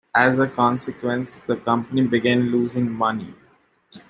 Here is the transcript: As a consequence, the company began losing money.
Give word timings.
As 0.15 0.39
a 0.39 0.47
consequence, 0.47 1.41
the 1.41 1.57
company 1.57 2.01
began 2.07 2.49
losing 2.51 2.91
money. 2.91 3.35